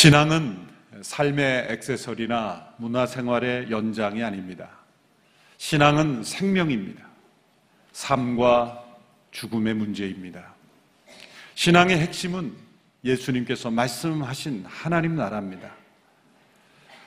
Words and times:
신앙은 0.00 0.66
삶의 1.02 1.66
액세서리나 1.68 2.76
문화생활의 2.78 3.70
연장이 3.70 4.24
아닙니다. 4.24 4.70
신앙은 5.58 6.24
생명입니다. 6.24 7.06
삶과 7.92 8.82
죽음의 9.30 9.74
문제입니다. 9.74 10.54
신앙의 11.54 11.98
핵심은 11.98 12.56
예수님께서 13.04 13.70
말씀하신 13.70 14.64
하나님 14.66 15.16
나라입니다. 15.16 15.70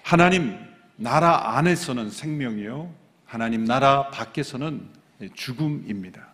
하나님 0.04 0.55
나라 1.03 1.57
안에서는 1.57 2.09
생명이요. 2.09 2.89
하나님 3.25 3.66
나라 3.66 4.09
밖에서는 4.09 4.88
죽음입니다. 5.34 6.26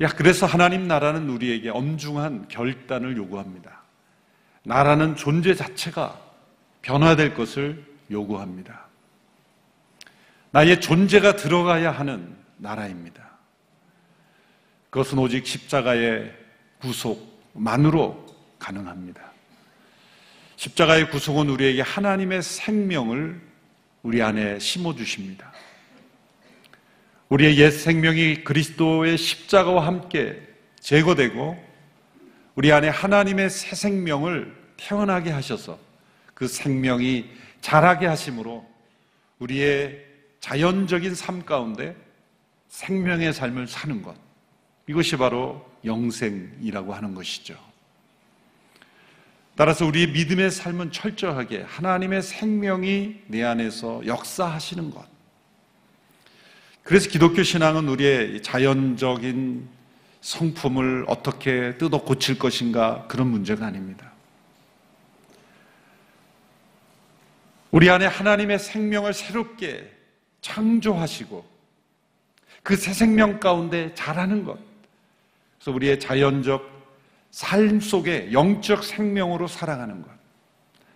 야, 0.00 0.08
그래서 0.08 0.46
하나님 0.46 0.86
나라는 0.86 1.28
우리에게 1.28 1.68
엄중한 1.68 2.46
결단을 2.46 3.16
요구합니다. 3.16 3.82
나라는 4.62 5.16
존재 5.16 5.54
자체가 5.54 6.20
변화될 6.82 7.34
것을 7.34 7.84
요구합니다. 8.12 8.86
나의 10.52 10.80
존재가 10.80 11.34
들어가야 11.34 11.90
하는 11.90 12.36
나라입니다. 12.58 13.28
그것은 14.90 15.18
오직 15.18 15.44
십자가의 15.48 16.32
구속만으로 16.80 18.24
가능합니다. 18.60 19.31
십자가의 20.62 21.10
구속은 21.10 21.48
우리에게 21.48 21.80
하나님의 21.80 22.40
생명을 22.40 23.40
우리 24.04 24.22
안에 24.22 24.60
심어주십니다. 24.60 25.52
우리의 27.30 27.58
옛 27.58 27.70
생명이 27.70 28.44
그리스도의 28.44 29.18
십자가와 29.18 29.84
함께 29.84 30.40
제거되고 30.78 31.60
우리 32.54 32.70
안에 32.70 32.88
하나님의 32.90 33.50
새 33.50 33.74
생명을 33.74 34.54
태어나게 34.76 35.30
하셔서 35.30 35.80
그 36.32 36.46
생명이 36.46 37.28
자라게 37.60 38.06
하심으로 38.06 38.64
우리의 39.40 40.00
자연적인 40.38 41.16
삶 41.16 41.44
가운데 41.44 41.96
생명의 42.68 43.32
삶을 43.32 43.66
사는 43.66 44.00
것. 44.00 44.14
이것이 44.88 45.16
바로 45.16 45.68
영생이라고 45.84 46.94
하는 46.94 47.14
것이죠. 47.14 47.71
따라서 49.54 49.86
우리의 49.86 50.08
믿음의 50.08 50.50
삶은 50.50 50.92
철저하게 50.92 51.62
하나님의 51.62 52.22
생명이 52.22 53.22
내 53.26 53.42
안에서 53.42 54.06
역사하시는 54.06 54.90
것. 54.90 55.04
그래서 56.82 57.08
기독교 57.08 57.42
신앙은 57.42 57.88
우리의 57.88 58.42
자연적인 58.42 59.68
성품을 60.20 61.04
어떻게 61.08 61.76
뜯어 61.78 61.98
고칠 61.98 62.38
것인가 62.38 63.06
그런 63.08 63.28
문제가 63.28 63.66
아닙니다. 63.66 64.10
우리 67.70 67.88
안에 67.90 68.06
하나님의 68.06 68.58
생명을 68.58 69.14
새롭게 69.14 69.90
창조하시고 70.40 71.52
그 72.62 72.76
새 72.76 72.92
생명 72.92 73.40
가운데 73.40 73.92
자라는 73.94 74.44
것. 74.44 74.58
그래서 75.58 75.72
우리의 75.72 75.98
자연적 76.00 76.71
삶 77.32 77.80
속에 77.80 78.30
영적 78.32 78.84
생명으로 78.84 79.48
살아가는 79.48 80.02
것. 80.02 80.08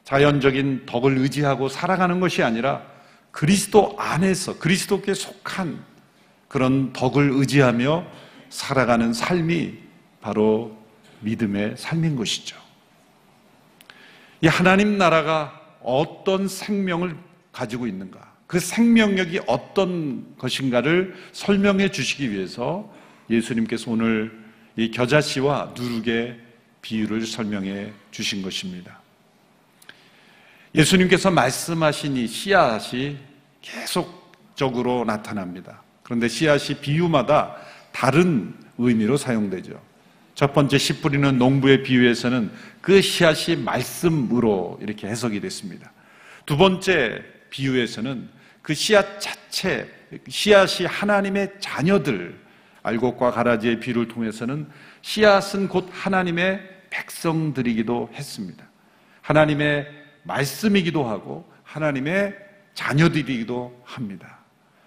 자연적인 0.04 0.84
덕을 0.86 1.18
의지하고 1.18 1.68
살아가는 1.68 2.20
것이 2.20 2.44
아니라 2.44 2.82
그리스도 3.32 3.96
안에서 3.98 4.58
그리스도께 4.58 5.14
속한 5.14 5.82
그런 6.46 6.92
덕을 6.92 7.30
의지하며 7.32 8.06
살아가는 8.50 9.12
삶이 9.12 9.78
바로 10.20 10.76
믿음의 11.20 11.74
삶인 11.76 12.14
것이죠. 12.16 12.56
이 14.42 14.46
하나님 14.46 14.98
나라가 14.98 15.60
어떤 15.82 16.46
생명을 16.46 17.16
가지고 17.50 17.86
있는가, 17.86 18.34
그 18.46 18.60
생명력이 18.60 19.40
어떤 19.46 20.36
것인가를 20.36 21.14
설명해 21.32 21.90
주시기 21.90 22.30
위해서 22.30 22.92
예수님께서 23.30 23.90
오늘 23.90 24.45
이 24.76 24.90
겨자씨와 24.90 25.74
누룩의 25.76 26.38
비유를 26.82 27.26
설명해 27.26 27.92
주신 28.10 28.42
것입니다. 28.42 29.00
예수님께서 30.74 31.30
말씀하신 31.30 32.16
이 32.16 32.26
씨앗이 32.26 33.16
계속적으로 33.62 35.04
나타납니다. 35.04 35.82
그런데 36.02 36.28
씨앗이 36.28 36.78
비유마다 36.80 37.56
다른 37.90 38.54
의미로 38.78 39.16
사용되죠. 39.16 39.80
첫 40.34 40.52
번째 40.52 40.76
씨 40.76 41.00
뿌리는 41.00 41.38
농부의 41.38 41.82
비유에서는 41.82 42.50
그 42.82 43.00
씨앗이 43.00 43.56
말씀으로 43.56 44.78
이렇게 44.82 45.06
해석이 45.08 45.40
됐습니다. 45.40 45.90
두 46.44 46.58
번째 46.58 47.24
비유에서는 47.48 48.28
그 48.60 48.74
씨앗 48.74 49.18
자체, 49.18 49.90
씨앗이 50.28 50.86
하나님의 50.86 51.54
자녀들, 51.58 52.38
알곡과 52.86 53.32
가라지의 53.32 53.80
비유를 53.80 54.06
통해서는 54.06 54.68
씨앗은 55.02 55.68
곧 55.68 55.88
하나님의 55.90 56.60
백성들이기도 56.90 58.10
했습니다. 58.14 58.64
하나님의 59.22 59.88
말씀이기도 60.22 61.04
하고 61.04 61.50
하나님의 61.64 62.36
자녀들이기도 62.74 63.82
합니다. 63.84 64.38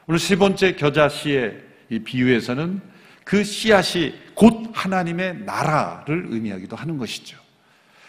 오늘 0.08 0.18
세 0.18 0.38
번째 0.38 0.76
겨자씨의 0.76 1.62
이 1.90 2.00
비유에서는 2.00 2.82
그 3.26 3.44
씨앗이 3.44 4.14
곧 4.34 4.72
하나님의 4.74 5.40
나라를 5.40 6.28
의미하기도 6.30 6.76
하는 6.78 6.98
것이죠. 6.98 7.38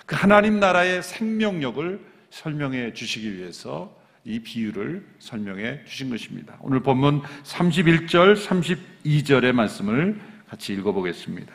그 0.07 0.15
하나님 0.15 0.61
나라의 0.61 1.03
생명력을 1.03 2.01
설명해 2.31 2.95
주시기 2.95 3.37
위해서 3.37 4.00
이 4.31 4.39
비유를 4.39 5.05
설명해 5.19 5.81
주신 5.87 6.09
것입니다. 6.09 6.55
오늘 6.61 6.81
본문 6.81 7.23
31절, 7.43 8.37
32절의 8.37 9.53
말씀을 9.53 10.21
같이 10.49 10.73
읽어보겠습니다. 10.75 11.53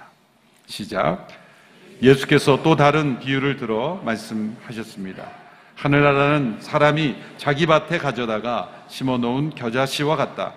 시작. 0.66 1.28
예수께서 2.02 2.62
또 2.64 2.76
다른 2.76 3.20
비유를 3.20 3.56
들어 3.56 4.02
말씀하셨습니다. 4.04 5.26
하늘나라는 5.76 6.58
사람이 6.60 7.16
자기 7.38 7.66
밭에 7.66 7.98
가져다가 7.98 8.70
심어 8.90 9.18
놓은 9.18 9.52
겨자씨와 9.52 10.18
같다. 10.18 10.54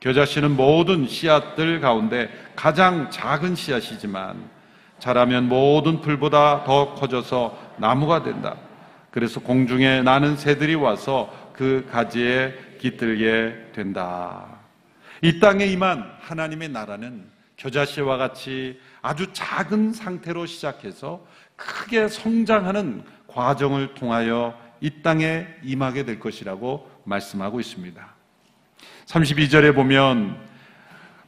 겨자씨는 0.00 0.56
모든 0.56 1.06
씨앗들 1.06 1.80
가운데 1.80 2.28
가장 2.56 3.08
작은 3.10 3.54
씨앗이지만 3.54 4.36
자라면 4.98 5.48
모든 5.48 6.00
풀보다 6.00 6.64
더 6.64 6.94
커져서 6.94 7.76
나무가 7.76 8.24
된다. 8.24 8.56
그래서 9.12 9.40
공중에 9.40 10.00
나는 10.02 10.36
새들이 10.36 10.74
와서 10.74 11.30
그 11.52 11.86
가지에 11.90 12.54
깃들게 12.78 13.72
된다. 13.72 14.60
이 15.20 15.38
땅에 15.38 15.66
임한 15.66 16.16
하나님의 16.20 16.70
나라는 16.70 17.30
겨자씨와 17.56 18.16
같이 18.16 18.80
아주 19.02 19.32
작은 19.32 19.92
상태로 19.92 20.46
시작해서 20.46 21.24
크게 21.56 22.08
성장하는 22.08 23.04
과정을 23.28 23.94
통하여 23.94 24.58
이 24.80 25.02
땅에 25.02 25.46
임하게 25.62 26.04
될 26.04 26.18
것이라고 26.18 26.90
말씀하고 27.04 27.60
있습니다. 27.60 28.14
32절에 29.06 29.74
보면 29.74 30.36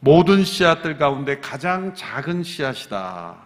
모든 0.01 0.45
씨앗들 0.45 0.99
가운데 0.99 1.41
가장 1.41 1.95
작은 1.95 2.43
씨앗이다. 2.43 3.37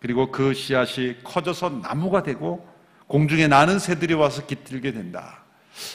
그리고 0.00 0.30
그 0.30 0.54
씨앗이 0.54 1.22
커져서 1.22 1.80
나무가 1.82 2.22
되고 2.22 2.66
공중에 3.08 3.46
나는 3.46 3.78
새들이 3.78 4.14
와서 4.14 4.46
깃들게 4.46 4.92
된다. 4.92 5.42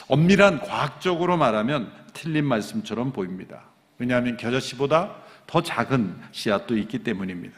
엄밀한 0.08 0.60
과학적으로 0.60 1.36
말하면 1.36 1.92
틀린 2.12 2.44
말씀처럼 2.44 3.12
보입니다. 3.12 3.62
왜냐하면 3.98 4.36
겨자씨보다 4.36 5.14
더 5.46 5.62
작은 5.62 6.16
씨앗도 6.32 6.76
있기 6.78 7.00
때문입니다. 7.00 7.54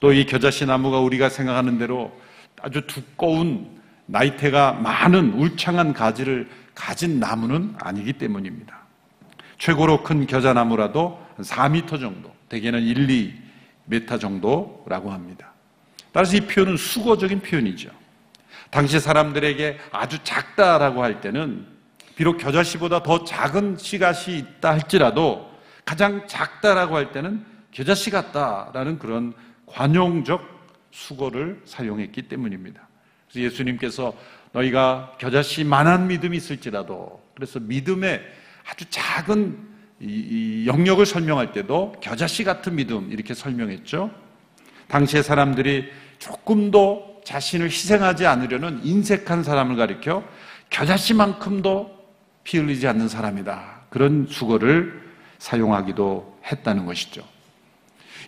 또 0.00 0.12
이 0.12 0.26
겨자씨 0.26 0.66
나무가 0.66 0.98
우리가 1.00 1.28
생각하는 1.28 1.78
대로 1.78 2.12
아주 2.60 2.86
두꺼운 2.86 3.80
나이테가 4.06 4.72
많은 4.74 5.32
울창한 5.32 5.94
가지를 5.94 6.48
가진 6.74 7.20
나무는 7.20 7.74
아니기 7.78 8.12
때문입니다. 8.14 8.78
최고로 9.58 10.02
큰 10.02 10.26
겨자나무라도 10.26 11.18
4m 11.38 12.00
정도, 12.00 12.34
대개는 12.48 12.82
1, 12.82 13.34
2m 13.88 14.20
정도라고 14.20 15.10
합니다. 15.10 15.52
따라서 16.12 16.36
이 16.36 16.40
표현은 16.40 16.76
수거적인 16.76 17.40
표현이죠. 17.40 17.90
당시 18.74 18.98
사람들에게 18.98 19.78
아주 19.92 20.18
작다라고 20.24 21.04
할 21.04 21.20
때는 21.20 21.64
비록 22.16 22.38
겨자씨보다 22.38 23.04
더 23.04 23.22
작은 23.22 23.76
씨앗이 23.78 24.36
있다 24.36 24.72
할지라도 24.72 25.48
가장 25.84 26.26
작다라고 26.26 26.96
할 26.96 27.12
때는 27.12 27.44
겨자씨 27.70 28.10
같다라는 28.10 28.98
그런 28.98 29.32
관용적 29.66 30.42
수거를 30.90 31.62
사용했기 31.64 32.22
때문입니다. 32.22 32.88
그래서 33.30 33.46
예수님께서 33.46 34.12
너희가 34.50 35.12
겨자씨만한 35.18 36.08
믿음이 36.08 36.36
있을지라도 36.36 37.22
그래서 37.36 37.60
믿음의 37.60 38.22
아주 38.68 38.86
작은 38.90 39.56
이, 40.00 40.06
이 40.06 40.66
영역을 40.66 41.06
설명할 41.06 41.52
때도 41.52 41.94
겨자씨 42.00 42.42
같은 42.42 42.74
믿음 42.74 43.12
이렇게 43.12 43.34
설명했죠. 43.34 44.10
당시의 44.88 45.22
사람들이 45.22 45.92
조금도 46.18 47.13
자신을 47.24 47.66
희생하지 47.66 48.26
않으려는 48.26 48.80
인색한 48.84 49.42
사람을 49.42 49.76
가리켜 49.76 50.24
겨자씨만큼도 50.70 52.04
피 52.44 52.58
흘리지 52.58 52.86
않는 52.88 53.08
사람이다. 53.08 53.86
그런 53.90 54.26
수거를 54.28 55.02
사용하기도 55.38 56.40
했다는 56.44 56.86
것이죠. 56.86 57.26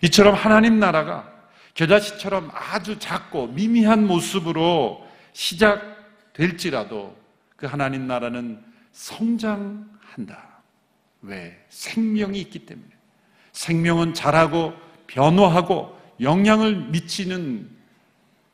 이처럼 0.03 0.35
하나님 0.35 0.79
나라가 0.79 1.31
겨자씨처럼 1.75 2.51
아주 2.53 2.99
작고 2.99 3.49
미미한 3.49 4.07
모습으로 4.07 5.07
시작될지라도 5.33 7.17
그 7.57 7.67
하나님 7.67 8.07
나라는 8.07 8.63
성장한다. 8.93 10.63
왜? 11.23 11.65
생명이 11.69 12.41
있기 12.41 12.61
때문에. 12.61 12.89
생명은 13.53 14.15
자라고 14.15 14.75
변화하고 15.07 15.99
영향을 16.21 16.77
미치는 16.77 17.76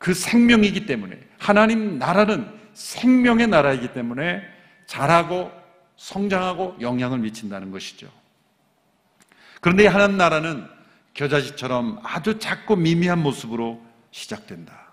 그 0.03 0.13
생명이기 0.13 0.85
때문에 0.85 1.17
하나님 1.39 1.97
나라는 1.97 2.45
생명의 2.73 3.47
나라이기 3.47 3.93
때문에 3.93 4.41
자라고 4.85 5.49
성장하고 5.95 6.75
영향을 6.81 7.19
미친다는 7.19 7.71
것이죠. 7.71 8.11
그런데 9.61 9.87
하나님 9.87 10.17
나라는 10.17 10.67
겨자씨처럼 11.13 12.01
아주 12.03 12.37
작고 12.37 12.75
미미한 12.75 13.23
모습으로 13.23 13.81
시작된다. 14.11 14.91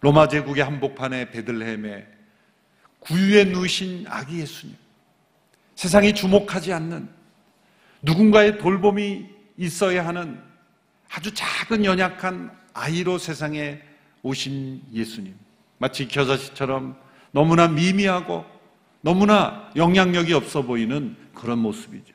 로마 0.00 0.26
제국의 0.26 0.64
한복판에 0.64 1.30
베들레헴에 1.30 2.04
구유에 2.98 3.44
누우신 3.44 4.06
아기 4.08 4.40
예수님. 4.40 4.76
세상이 5.76 6.12
주목하지 6.12 6.72
않는 6.72 7.08
누군가의 8.02 8.58
돌봄이 8.58 9.26
있어야 9.58 10.04
하는 10.04 10.42
아주 11.08 11.32
작은 11.32 11.84
연약한 11.84 12.50
아이로 12.74 13.18
세상에 13.18 13.91
오신 14.22 14.82
예수님. 14.92 15.34
마치 15.78 16.06
겨자씨처럼 16.06 16.96
너무나 17.32 17.68
미미하고 17.68 18.44
너무나 19.00 19.70
영향력이 19.74 20.32
없어 20.32 20.62
보이는 20.62 21.16
그런 21.34 21.58
모습이죠. 21.58 22.14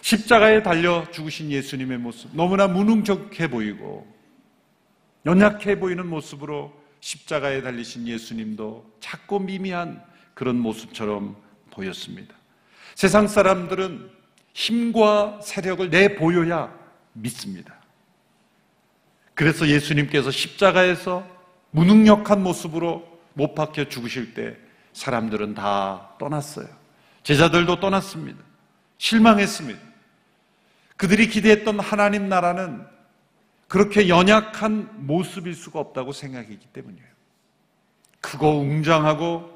십자가에 0.00 0.62
달려 0.62 1.06
죽으신 1.10 1.50
예수님의 1.50 1.98
모습. 1.98 2.34
너무나 2.34 2.66
무능적해 2.66 3.48
보이고 3.50 4.06
연약해 5.26 5.78
보이는 5.78 6.06
모습으로 6.06 6.72
십자가에 7.00 7.62
달리신 7.62 8.06
예수님도 8.06 8.98
작고 9.00 9.40
미미한 9.40 10.02
그런 10.34 10.58
모습처럼 10.58 11.36
보였습니다. 11.70 12.34
세상 12.94 13.28
사람들은 13.28 14.10
힘과 14.54 15.40
세력을 15.42 15.90
내보여야 15.90 16.72
믿습니다. 17.12 17.75
그래서 19.36 19.68
예수님께서 19.68 20.30
십자가에서 20.30 21.24
무능력한 21.70 22.42
모습으로 22.42 23.06
못 23.34 23.54
박혀 23.54 23.84
죽으실 23.84 24.32
때 24.32 24.56
사람들은 24.94 25.54
다 25.54 26.08
떠났어요. 26.18 26.66
제자들도 27.22 27.78
떠났습니다. 27.78 28.42
실망했습니다. 28.96 29.78
그들이 30.96 31.28
기대했던 31.28 31.78
하나님 31.80 32.30
나라는 32.30 32.82
그렇게 33.68 34.08
연약한 34.08 34.88
모습일 35.06 35.54
수가 35.54 35.80
없다고 35.80 36.12
생각했기 36.12 36.68
때문이에요. 36.72 37.06
크고 38.22 38.60
웅장하고 38.60 39.54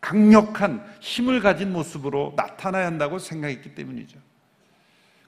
강력한 0.00 0.82
힘을 1.00 1.40
가진 1.40 1.70
모습으로 1.74 2.32
나타나야 2.34 2.86
한다고 2.86 3.18
생각했기 3.18 3.74
때문이죠. 3.74 4.18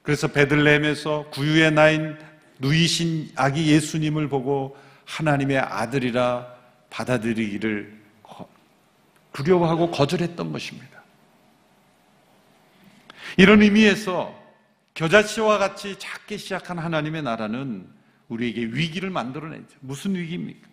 그래서 0.01 0.27
베들레헴에서 0.29 1.27
구유의 1.31 1.73
나인 1.73 2.17
누이신 2.61 3.31
아기 3.35 3.71
예수님을 3.71 4.29
보고 4.29 4.77
하나님의 5.05 5.59
아들이라 5.59 6.47
받아들이기를 6.89 7.99
두려워하고 9.33 9.91
거절했던 9.91 10.51
것입니다. 10.51 11.01
이런 13.37 13.61
의미에서 13.61 14.39
겨자씨와 14.93 15.57
같이 15.57 15.97
작게 15.97 16.37
시작한 16.37 16.77
하나님의 16.77 17.23
나라는 17.23 17.87
우리에게 18.27 18.65
위기를 18.65 19.09
만들어내죠. 19.09 19.67
무슨 19.79 20.15
위기입니까? 20.15 20.67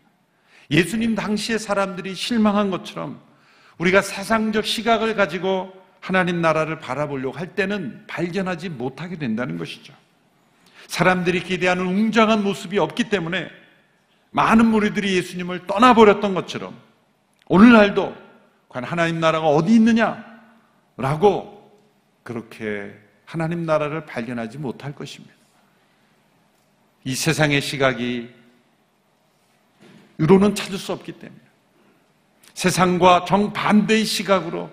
예수님 0.70 1.14
당시의 1.14 1.58
사람들이 1.58 2.14
실망한 2.14 2.70
것처럼 2.70 3.20
우리가 3.78 4.02
세상적 4.02 4.66
시각을 4.66 5.14
가지고 5.14 5.72
하나님 6.00 6.40
나라를 6.40 6.78
바라보려고 6.78 7.36
할 7.38 7.54
때는 7.54 8.04
발견하지 8.06 8.68
못하게 8.70 9.16
된다는 9.16 9.56
것이죠. 9.56 9.94
사람들이 10.88 11.44
기대하는 11.44 11.86
웅장한 11.86 12.42
모습이 12.42 12.78
없기 12.78 13.10
때문에 13.10 13.48
많은 14.30 14.66
무리들이 14.66 15.16
예수님을 15.16 15.66
떠나버렸던 15.66 16.34
것처럼 16.34 16.76
오늘날도 17.46 18.16
과연 18.68 18.84
하나님 18.84 19.20
나라가 19.20 19.46
어디 19.46 19.74
있느냐? 19.74 20.24
라고 20.96 21.72
그렇게 22.22 22.92
하나님 23.24 23.64
나라를 23.64 24.06
발견하지 24.06 24.58
못할 24.58 24.94
것입니다. 24.94 25.34
이 27.04 27.14
세상의 27.14 27.60
시각이 27.60 28.34
으로는 30.20 30.54
찾을 30.54 30.78
수 30.78 30.92
없기 30.92 31.12
때문에 31.12 31.40
세상과 32.54 33.24
정반대의 33.26 34.04
시각으로 34.04 34.70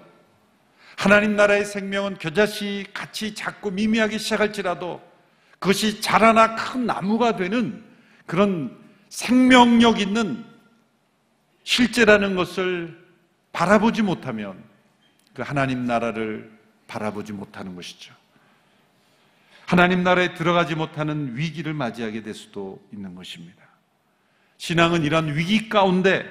하나님 0.98 1.36
나라의 1.36 1.66
생명은 1.66 2.18
겨자씨 2.18 2.88
같이 2.94 3.36
작고 3.36 3.72
미미하게 3.72 4.18
시작할지라도 4.18 5.15
그것이 5.60 6.02
자라나 6.02 6.56
큰 6.56 6.86
나무가 6.86 7.36
되는 7.36 7.84
그런 8.26 8.78
생명력 9.10 10.00
있는 10.00 10.46
실제라는 11.64 12.36
것을 12.36 12.98
바라보지 13.52 14.02
못하면 14.02 14.62
그 15.34 15.42
하나님 15.42 15.86
나라를 15.86 16.52
바라보지 16.88 17.34
못하는 17.34 17.76
것이죠. 17.76 18.14
하나님 19.66 20.04
나라에 20.04 20.36
들어가지 20.36 20.76
못하는 20.76 21.36
위기를 21.36 21.74
맞이하게 21.74 22.22
될 22.22 22.34
수도 22.34 22.80
있는 22.94 23.16
것입니다. 23.16 23.64
신앙은 24.58 25.04
이런 25.04 25.36
위기 25.36 25.70
가운데 25.70 26.26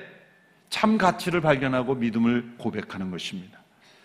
참 0.70 0.96
가치를 0.98 1.40
발견하고 1.40 1.96
믿음을 1.96 2.54
고백하는 2.58 3.10
것입니다. 3.10 3.58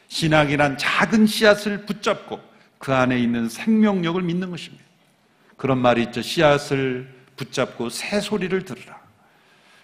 신앙이란 0.08 0.78
작은 0.78 1.28
씨앗을 1.28 1.86
붙잡고 1.86 2.42
그 2.80 2.94
안에 2.94 3.20
있는 3.20 3.48
생명력을 3.50 4.22
믿는 4.22 4.50
것입니다. 4.50 4.89
그런 5.60 5.78
말이 5.80 6.04
있죠. 6.04 6.22
씨앗을 6.22 7.14
붙잡고 7.36 7.90
새 7.90 8.22
소리를 8.22 8.64
들으라. 8.64 8.98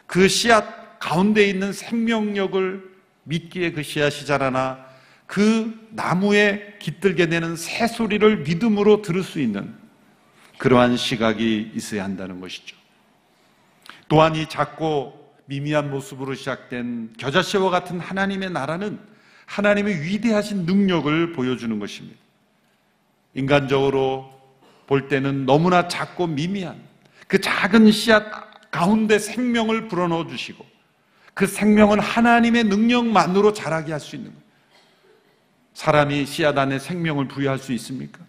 그 0.08 0.29
씨앗 0.29 1.00
가운데 1.00 1.46
있는 1.46 1.74
생명력을 1.74 2.96
믿기에 3.24 3.74
그 3.74 3.84
씨앗이 3.84 4.25
자라나 4.25 4.86
그 5.27 5.88
나무에 5.91 6.77
깃들게 6.79 7.27
되는 7.27 7.58
새 7.58 7.88
소리를 7.88 8.38
믿음으로 8.38 9.01
들을 9.01 9.22
수 9.22 9.41
있는 9.41 9.75
그러한 10.60 10.96
시각이 10.96 11.74
있어야 11.75 12.05
한다는 12.05 12.39
것이죠. 12.39 12.77
또한 14.08 14.34
이 14.38 14.48
작고 14.48 15.36
미미한 15.44 15.91
모습으로 15.91 16.36
시작된 16.36 17.15
겨자씨와 17.17 17.70
같은 17.70 18.00
하나님의 18.00 18.50
나라는 18.51 18.98
하나님의 19.46 20.03
위대하신 20.03 20.65
능력을 20.65 21.34
보여주는 21.34 21.77
것입니다. 21.79 22.17
인간적으로 23.34 24.35
볼 24.88 25.08
때는 25.08 25.46
너무나 25.46 25.88
작고 25.88 26.27
미미한 26.27 26.80
그 27.27 27.39
작은 27.39 27.92
씨앗 27.92 28.72
가운데 28.72 29.20
생명을 29.20 29.88
불어넣어 29.88 30.27
주시고 30.27 30.65
그 31.34 31.48
생명은 31.48 32.00
하나님의 32.00 32.65
능력만으로 32.65 33.54
자라게 33.54 33.92
할 33.92 34.00
수 34.00 34.15
있는. 34.15 34.34
사람이 35.74 36.25
씨앗 36.25 36.58
안에 36.58 36.80
생명을 36.80 37.27
부여할 37.27 37.60
수 37.60 37.74
있습니까? 37.74 38.20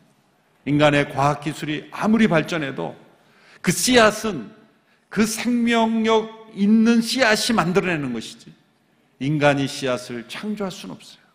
인간의 0.65 1.13
과학기술이 1.13 1.89
아무리 1.93 2.27
발전해도 2.27 2.97
그 3.63 3.71
씨앗은 3.71 4.51
그 5.09 5.25
생명력 5.25 6.51
있는 6.55 7.01
씨앗이 7.01 7.55
만들어내는 7.55 8.13
것이지 8.13 8.53
인간이 9.21 9.69
씨앗을 9.69 10.27
창조할 10.29 10.73
수는 10.73 10.97
없어요. 10.97 11.25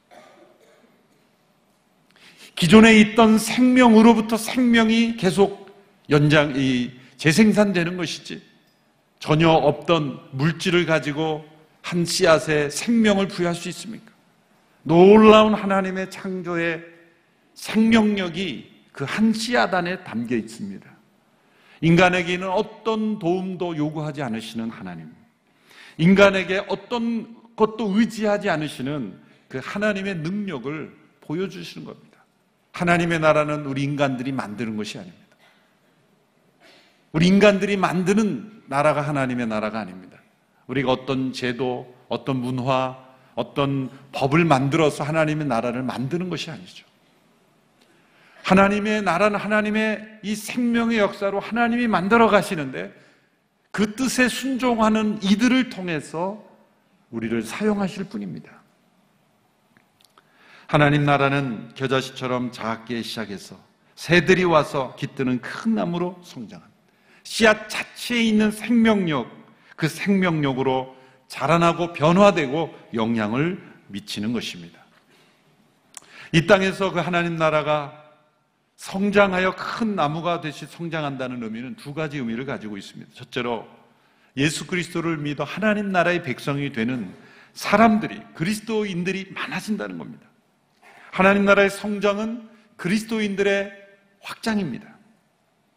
기존에 2.62 2.96
있던 3.00 3.40
생명으로부터 3.40 4.38
생명이 4.38 5.18
계속 5.18 5.76
연장, 6.12 6.54
이, 6.56 6.92
재생산되는 7.18 7.98
것이지 7.98 8.40
전혀 9.18 9.50
없던 9.50 10.20
물질을 10.34 10.86
가지고 10.86 11.44
한 11.82 12.06
씨앗에 12.06 12.70
생명을 12.70 13.30
부여할 13.30 13.56
수 13.56 13.68
있습니까? 13.70 14.12
놀라운 14.84 15.56
하나님의 15.56 16.12
창조의 16.12 16.84
생명력이 17.56 18.70
그 18.92 19.06
한 19.06 19.34
씨앗 19.34 19.74
안에 19.74 20.04
담겨 20.04 20.36
있습니다. 20.36 20.88
인간에게는 21.82 22.48
어떤 22.48 23.18
도움도 23.18 23.76
요구하지 23.76 24.22
않으시는 24.22 24.70
하나님. 24.70 25.12
인간에게 25.98 26.64
어떤 26.68 27.38
것도 27.56 27.98
의지하지 27.98 28.52
않으시는 28.52 29.20
그 29.48 29.60
하나님의 29.64 30.18
능력을 30.18 30.96
보여주시는 31.22 31.88
겁니다. 31.88 32.11
하나님의 32.72 33.20
나라는 33.20 33.66
우리 33.66 33.84
인간들이 33.84 34.32
만드는 34.32 34.78
것이 34.78 34.98
아닙니다. 34.98 35.22
우리 37.12 37.28
인간들이 37.28 37.78
만드는 37.78 38.64
나라가 38.68 39.02
하나님의 39.02 39.48
나라가 39.48 39.80
아닙니다. 39.80 40.18
우리가 40.68 40.92
어떤 40.92 41.34
제도, 41.34 41.94
어떤 42.08 42.38
문화, 42.38 42.98
어떤 43.36 43.90
법을 44.14 44.46
만들어서 44.46 45.04
하나님의 45.04 45.48
나라를 45.48 45.84
만드는 45.84 46.30
것이 46.30 46.52
아니죠. 46.52 46.86
하나님의 48.44 49.04
나라는 49.04 49.40
하나님의 49.40 50.20
이 50.24 50.36
생명의 50.36 50.98
역사로 50.98 51.40
하나님이 51.40 51.88
만들어 51.88 52.28
가시는데 52.28 52.94
그 53.72 53.96
뜻에 53.96 54.28
순종하는 54.28 55.20
이들을 55.24 55.70
통해서 55.70 56.44
우리를 57.12 57.42
사용하실 57.44 58.06
뿐입니다. 58.06 58.61
하나님 60.72 61.04
나라는 61.04 61.74
겨자씨처럼 61.76 62.54
작게 62.54 63.02
시작해서 63.02 63.60
새들이 63.96 64.46
와서 64.46 64.96
깃드는 64.96 65.42
큰 65.42 65.76
나무로 65.76 66.22
성장한 66.24 66.66
씨앗 67.24 67.68
자체에 67.68 68.24
있는 68.24 68.52
생명력, 68.52 69.30
그 69.76 69.90
생명력으로 69.90 70.96
자라나고 71.28 71.92
변화되고 71.92 72.74
영향을 72.94 73.62
미치는 73.88 74.32
것입니다. 74.32 74.80
이 76.32 76.48
땅에서 76.48 76.94
그 76.94 77.02
하나님 77.02 77.36
나라가 77.36 78.10
성장하여 78.78 79.58
큰 79.58 79.98
나무가 79.98 80.40
되시 80.40 80.68
성장한다는 80.68 81.44
의미는 81.44 81.76
두 81.76 81.94
가지 81.94 82.18
의미를 82.18 82.46
가지고 82.46 82.78
있습니다. 82.78 83.12
첫째로 83.14 83.68
예수 84.38 84.66
그리스도를 84.68 85.18
믿어 85.18 85.44
하나님 85.44 85.92
나라의 85.92 86.24
백성이 86.24 86.72
되는 86.72 87.14
사람들이 87.52 88.22
그리스도인들이 88.36 89.34
많아진다는 89.34 89.98
겁니다. 89.98 90.31
하나님 91.12 91.46
나라의 91.46 91.70
성장은 91.70 92.50
그리스도인들의 92.78 93.72
확장입니다. 94.22 94.88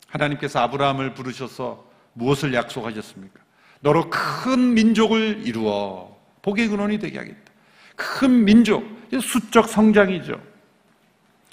하나님께서 0.08 0.60
아브라함을 0.60 1.14
부르셔서 1.14 1.84
무엇을 2.14 2.54
약속하셨습니까? 2.54 3.40
너로 3.80 4.08
큰 4.08 4.74
민족을 4.74 5.42
이루어 5.44 6.16
복의 6.40 6.68
근원이 6.68 6.98
되게 7.00 7.18
하겠다. 7.18 7.52
큰 7.96 8.44
민족, 8.44 8.84
수적 9.20 9.68
성장이죠. 9.68 10.40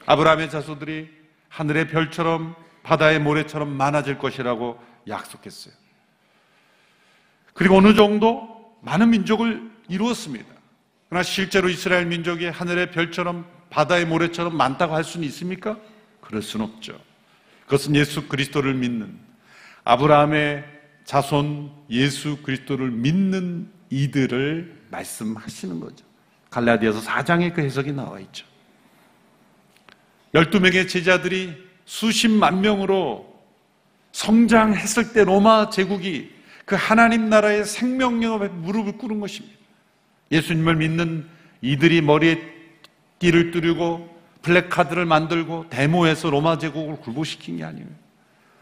아브라함의 0.06 0.50
자손들이 0.50 1.10
하늘의 1.50 1.88
별처럼 1.88 2.56
바다의 2.84 3.20
모래처럼 3.20 3.70
많아질 3.70 4.18
것이라고 4.18 4.80
약속했어요. 5.08 5.74
그리고 7.54 7.78
어느 7.78 7.96
정도 7.96 8.78
많은 8.82 9.10
민족을 9.10 9.72
이루었습니다. 9.90 10.48
그러나 11.10 11.24
실제로 11.24 11.68
이스라엘 11.68 12.06
민족이 12.06 12.46
하늘의 12.46 12.92
별처럼 12.92 13.46
바다의 13.72 14.06
모래처럼 14.06 14.56
많다고 14.56 14.94
할 14.94 15.04
수는 15.04 15.26
있습니까? 15.30 15.78
그럴 16.20 16.42
수는 16.44 16.66
없죠. 16.66 17.00
그것은 17.66 17.96
예수 17.96 18.28
그리스도를 18.28 18.74
믿는 18.76 19.18
아브라함의 19.86 20.66
자손 21.06 21.72
예수 21.90 22.38
그리스도를 22.44 22.92
믿는 22.92 23.72
이들을 23.90 24.82
말씀하시는 24.92 25.80
거죠. 25.80 26.06
갈라디아서 26.50 27.02
4장에 27.02 27.54
그 27.54 27.62
해석이 27.62 27.94
나와 27.94 28.20
있죠. 28.20 28.46
12명의 30.34 30.88
제자들이 30.88 31.56
수십만 31.86 32.62
명으로 32.62 33.32
성장했을 34.12 35.14
때 35.14 35.24
로마 35.24 35.70
제국이 35.70 36.30
그 36.66 36.76
하나님 36.76 37.30
나라의 37.30 37.66
생명력 37.66 38.34
앞에 38.34 38.50
무릎을 38.50 38.98
꿇은 38.98 39.22
것입니다. 39.22 39.58
예수님을 40.32 40.76
믿는 40.76 41.28
이들이 41.62 42.02
머리에 42.02 42.61
띠를 43.22 43.52
뚫고 43.52 44.10
플래카드를 44.42 45.06
만들고 45.06 45.70
데모해서 45.70 46.32
로마 46.32 46.58
제국을 46.58 46.98
굴복시킨 46.98 47.58
게 47.58 47.64
아니에요. 47.64 47.88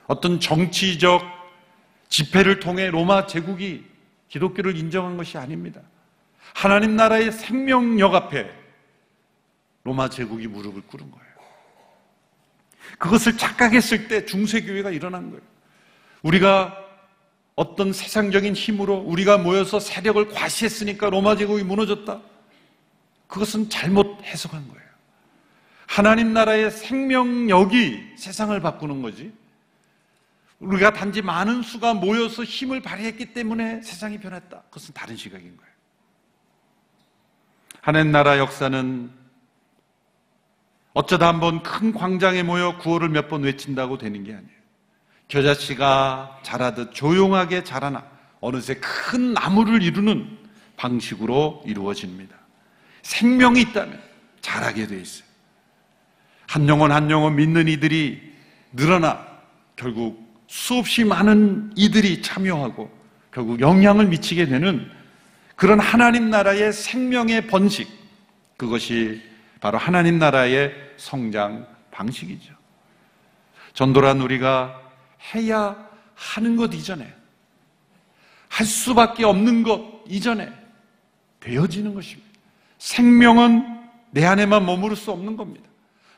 어떤 0.07 0.39
정치적 0.39 1.23
집회를 2.09 2.59
통해 2.59 2.89
로마 2.89 3.25
제국이 3.25 3.85
기독교를 4.27 4.75
인정한 4.75 5.15
것이 5.15 5.37
아닙니다. 5.37 5.81
하나님 6.53 6.95
나라의 6.95 7.31
생명력 7.31 8.15
앞에 8.15 8.51
로마 9.83 10.09
제국이 10.09 10.47
무릎을 10.47 10.81
꿇은 10.81 11.09
거예요. 11.09 11.25
그것을 12.97 13.37
착각했을 13.37 14.09
때 14.09 14.25
중세교회가 14.25 14.91
일어난 14.91 15.29
거예요. 15.29 15.43
우리가 16.21 16.75
어떤 17.55 17.93
세상적인 17.93 18.55
힘으로 18.55 18.97
우리가 18.97 19.37
모여서 19.37 19.79
세력을 19.79 20.29
과시했으니까 20.29 21.09
로마 21.09 21.37
제국이 21.37 21.63
무너졌다. 21.63 22.19
그것은 23.29 23.69
잘못 23.69 24.21
해석한 24.23 24.67
거예요. 24.67 24.89
하나님 25.87 26.33
나라의 26.33 26.71
생명력이 26.71 28.15
세상을 28.17 28.59
바꾸는 28.59 29.01
거지. 29.01 29.31
우리가 30.59 30.91
단지 30.91 31.21
많은 31.21 31.61
수가 31.61 31.93
모여서 31.93 32.43
힘을 32.43 32.81
발휘했기 32.81 33.33
때문에 33.33 33.81
세상이 33.81 34.19
변했다. 34.19 34.63
그것은 34.63 34.93
다른 34.93 35.15
시각인 35.15 35.55
거예요. 35.55 35.71
하나님 37.81 38.11
나라 38.11 38.37
역사는 38.39 39.09
어쩌다 40.93 41.27
한번 41.27 41.63
큰 41.63 41.93
광장에 41.93 42.43
모여 42.43 42.77
구호를 42.77 43.09
몇 43.09 43.29
번 43.29 43.43
외친다고 43.43 43.97
되는 43.97 44.23
게 44.23 44.33
아니에요. 44.33 44.59
겨자씨가 45.27 46.39
자라듯 46.43 46.93
조용하게 46.93 47.63
자라나 47.63 48.05
어느새 48.41 48.75
큰 48.75 49.33
나무를 49.33 49.83
이루는 49.83 50.39
방식으로 50.77 51.63
이루어집니다. 51.65 52.38
생명이 53.01 53.61
있다면 53.61 54.01
자라게 54.41 54.87
돼 54.87 54.99
있어요. 54.99 55.27
한 56.47 56.67
영혼 56.67 56.91
한 56.91 57.09
영혼 57.11 57.35
믿는 57.35 57.67
이들이 57.67 58.33
늘어나 58.73 59.25
결국 59.75 60.27
수없이 60.47 61.03
많은 61.03 61.71
이들이 61.75 62.21
참여하고 62.21 62.91
결국 63.31 63.61
영향을 63.61 64.07
미치게 64.07 64.47
되는 64.47 64.89
그런 65.55 65.79
하나님 65.79 66.29
나라의 66.29 66.73
생명의 66.73 67.47
번식 67.47 67.87
그것이 68.57 69.21
바로 69.61 69.77
하나님 69.77 70.17
나라의 70.17 70.73
성장 70.97 71.67
방식이죠. 71.91 72.53
전도란 73.73 74.21
우리가 74.21 74.81
해야 75.33 75.75
하는 76.15 76.55
것 76.55 76.73
이전에 76.73 77.13
할 78.47 78.65
수밖에 78.65 79.23
없는 79.23 79.63
것 79.63 80.03
이전에 80.07 80.51
되어지는 81.39 81.93
것입니다. 81.93 82.28
생명은 82.79 83.77
내 84.11 84.25
안에만 84.25 84.65
머무를 84.65 84.95
수 84.95 85.11
없는 85.11 85.37
겁니다. 85.37 85.69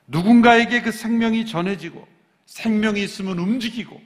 누군가에게 0.08 0.82
그 0.82 0.92
생명이 0.92 1.46
전해지고 1.46 2.08
생명이 2.46 3.04
있으면 3.04 3.38
움직이고 3.40 4.02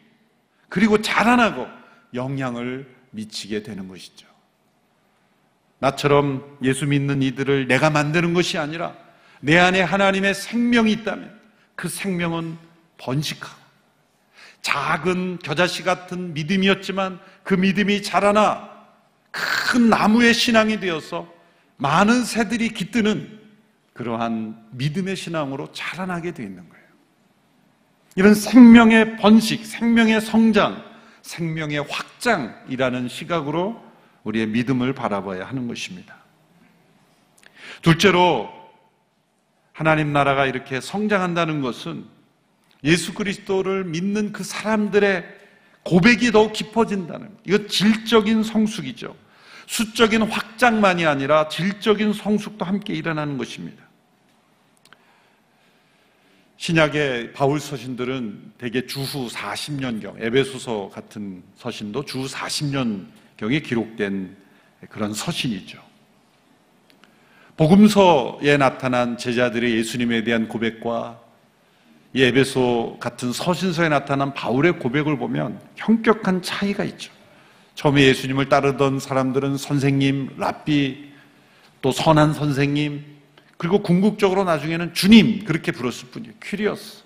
그리고 0.69 1.01
자라나고 1.01 1.67
영향을 2.13 2.93
미치게 3.11 3.63
되는 3.63 3.87
것이죠. 3.87 4.27
나처럼 5.79 6.57
예수 6.63 6.85
믿는 6.85 7.21
이들을 7.21 7.67
내가 7.67 7.89
만드는 7.89 8.33
것이 8.33 8.57
아니라 8.57 8.95
내 9.41 9.57
안에 9.57 9.81
하나님의 9.81 10.33
생명이 10.33 10.91
있다면 10.91 11.39
그 11.75 11.89
생명은 11.89 12.57
번식하고 12.97 13.65
작은 14.61 15.39
겨자씨 15.39 15.83
같은 15.83 16.33
믿음이었지만 16.33 17.19
그 17.43 17.53
믿음이 17.53 18.01
자라나 18.01 18.71
큰 19.31 19.89
나무의 19.89 20.33
신앙이 20.33 20.79
되어서 20.79 21.34
많은 21.77 22.23
새들이 22.23 22.69
깃드는 22.69 23.39
그러한 23.93 24.67
믿음의 24.71 25.15
신앙으로 25.15 25.71
자라나게 25.71 26.31
되어 26.31 26.45
있는 26.45 26.67
거예요. 26.69 26.85
이런 28.15 28.33
생명의 28.33 29.17
번식, 29.17 29.65
생명의 29.65 30.21
성장, 30.21 30.83
생명의 31.21 31.79
확장이라는 31.79 33.07
시각으로 33.07 33.81
우리의 34.23 34.47
믿음을 34.47 34.93
바라봐야 34.93 35.45
하는 35.45 35.67
것입니다. 35.67 36.15
둘째로 37.81 38.49
하나님 39.73 40.13
나라가 40.13 40.45
이렇게 40.45 40.79
성장한다는 40.79 41.61
것은 41.61 42.05
예수 42.83 43.13
그리스도를 43.13 43.83
믿는 43.83 44.31
그 44.31 44.43
사람들의 44.43 45.25
고백이 45.83 46.31
더욱 46.31 46.53
깊어진다는 46.53 47.29
이거 47.45 47.67
질적인 47.67 48.43
성숙이죠. 48.43 49.15
수적인 49.67 50.23
확장만이 50.23 51.05
아니라 51.05 51.47
질적인 51.47 52.13
성숙도 52.13 52.65
함께 52.65 52.93
일어나는 52.93 53.37
것입니다. 53.37 53.83
신약의 56.57 57.33
바울 57.33 57.59
서신들은 57.59 58.53
대개 58.57 58.85
주후 58.87 59.27
40년경, 59.27 60.15
에베소서 60.21 60.89
같은 60.93 61.43
서신도 61.55 62.05
주 62.05 62.25
40년경에 62.25 63.63
기록된 63.63 64.35
그런 64.89 65.13
서신이죠. 65.13 65.83
복음서에 67.57 68.57
나타난 68.57 69.17
제자들의 69.17 69.75
예수님에 69.77 70.23
대한 70.23 70.47
고백과 70.47 71.21
이 72.13 72.23
에베소 72.23 72.97
같은 72.99 73.33
서신서에 73.33 73.89
나타난 73.89 74.33
바울의 74.33 74.79
고백을 74.79 75.17
보면 75.17 75.59
현격한 75.75 76.41
차이가 76.41 76.83
있죠. 76.85 77.14
처음에 77.75 78.03
예수님을 78.03 78.49
따르던 78.49 78.99
사람들은 78.99 79.57
선생님, 79.57 80.35
랍비, 80.37 81.11
또 81.81 81.91
선한 81.91 82.33
선생님, 82.33 83.03
그리고 83.57 83.79
궁극적으로 83.79 84.43
나중에는 84.43 84.93
주님 84.93 85.45
그렇게 85.45 85.71
불렀을 85.71 86.09
뿐이에요. 86.09 86.33
퀴리어스. 86.41 87.03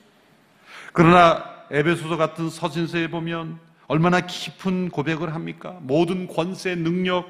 그러나 0.93 1.43
에베소서 1.71 2.17
같은 2.17 2.49
서신서에 2.49 3.09
보면 3.09 3.59
얼마나 3.88 4.21
깊은 4.21 4.89
고백을 4.89 5.33
합니까? 5.33 5.77
모든 5.81 6.27
권세, 6.27 6.75
능력, 6.75 7.27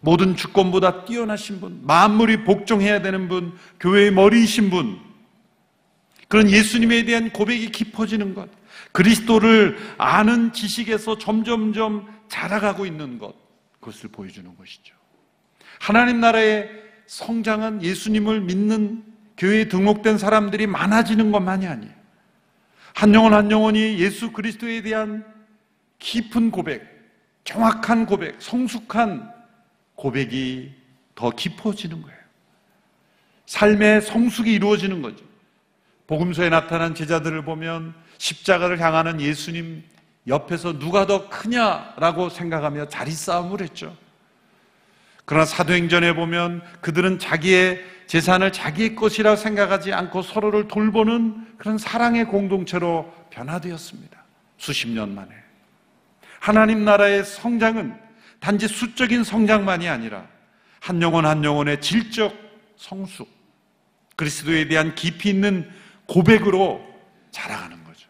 모든 0.00 0.36
주권보다 0.36 1.04
뛰어나신 1.04 1.60
분, 1.60 1.80
만물이 1.82 2.44
복종해야 2.44 3.02
되는 3.02 3.28
분, 3.28 3.52
교회의 3.80 4.12
머리이신 4.12 4.70
분, 4.70 4.98
그런 6.28 6.50
예수님에 6.50 7.04
대한 7.04 7.30
고백이 7.30 7.70
깊어지는 7.72 8.34
것, 8.34 8.48
그리스도를 8.92 9.76
아는 9.98 10.52
지식에서 10.52 11.18
점점점 11.18 12.06
자라가고 12.28 12.86
있는 12.86 13.18
것, 13.18 13.34
그것을 13.80 14.10
보여주는 14.10 14.56
것이죠. 14.56 14.94
하나님 15.80 16.20
나라의 16.20 16.68
성장은 17.06 17.82
예수님을 17.82 18.40
믿는 18.42 19.04
교회에 19.36 19.68
등록된 19.68 20.18
사람들이 20.18 20.66
많아지는 20.66 21.30
것만이 21.32 21.66
아니에요. 21.66 21.94
한 22.94 23.14
영혼 23.14 23.32
한 23.32 23.50
영혼이 23.50 23.98
예수 23.98 24.32
그리스도에 24.32 24.82
대한 24.82 25.24
깊은 25.98 26.50
고백, 26.50 26.82
정확한 27.44 28.06
고백, 28.06 28.42
성숙한 28.42 29.32
고백이 29.94 30.74
더 31.14 31.30
깊어지는 31.30 32.02
거예요. 32.02 32.18
삶의 33.46 34.02
성숙이 34.02 34.52
이루어지는 34.52 35.00
거죠. 35.00 35.24
복음서에 36.06 36.48
나타난 36.48 36.94
제자들을 36.94 37.44
보면 37.44 37.94
십자가를 38.18 38.80
향하는 38.80 39.20
예수님 39.20 39.84
옆에서 40.28 40.78
누가 40.78 41.06
더 41.06 41.28
크냐라고 41.28 42.28
생각하며 42.28 42.88
자리 42.88 43.10
싸움을 43.10 43.62
했죠. 43.62 43.96
그러나 45.24 45.44
사도행전에 45.44 46.14
보면 46.14 46.62
그들은 46.80 47.18
자기의 47.18 47.84
재산을 48.06 48.52
자기의 48.52 48.94
것이라 48.94 49.36
생각하지 49.36 49.92
않고 49.92 50.22
서로를 50.22 50.68
돌보는 50.68 51.58
그런 51.58 51.76
사랑의 51.76 52.24
공동체로 52.24 53.12
변화되었습니다. 53.30 54.24
수십 54.56 54.88
년 54.88 55.14
만에. 55.14 55.28
하나님 56.40 56.84
나라의 56.84 57.24
성장은 57.24 57.94
단지 58.40 58.68
수적인 58.68 59.24
성장만이 59.24 59.88
아니라 59.88 60.26
한 60.80 61.02
영혼 61.02 61.26
한 61.26 61.44
영혼의 61.44 61.80
질적 61.80 62.34
성숙, 62.76 63.28
그리스도에 64.16 64.68
대한 64.68 64.94
깊이 64.94 65.28
있는 65.30 65.68
고백으로 66.06 66.82
자라가는 67.30 67.84
거죠. 67.84 68.08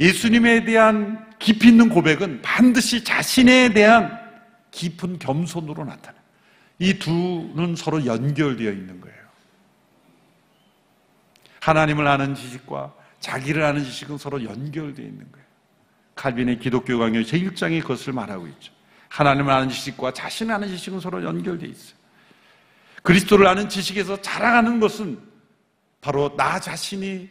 예수님에 0.00 0.64
대한 0.64 1.25
깊이 1.46 1.68
있는 1.68 1.88
고백은 1.88 2.42
반드시 2.42 3.04
자신에 3.04 3.72
대한 3.72 4.18
깊은 4.72 5.20
겸손으로 5.20 5.84
나타나요. 5.84 6.20
이 6.80 6.94
두는 6.94 7.76
서로 7.76 8.04
연결되어 8.04 8.72
있는 8.72 9.00
거예요. 9.00 9.16
하나님을 11.60 12.04
아는 12.04 12.34
지식과 12.34 12.92
자기를 13.20 13.62
아는 13.62 13.84
지식은 13.84 14.18
서로 14.18 14.42
연결되어 14.42 15.04
있는 15.04 15.30
거예요. 15.30 15.46
칼빈의 16.16 16.58
기독교 16.58 16.98
강요 16.98 17.20
제1장이 17.20 17.80
그것을 17.82 18.12
말하고 18.12 18.48
있죠. 18.48 18.72
하나님을 19.08 19.52
아는 19.52 19.68
지식과 19.68 20.14
자신을 20.14 20.52
아는 20.52 20.66
지식은 20.66 20.98
서로 20.98 21.22
연결되어 21.22 21.68
있어요. 21.70 21.96
그리스도를 23.04 23.46
아는 23.46 23.68
지식에서 23.68 24.20
자라가는 24.20 24.80
것은 24.80 25.20
바로 26.00 26.34
나 26.36 26.58
자신이 26.58 27.30